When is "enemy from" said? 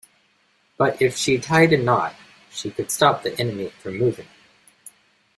3.39-3.99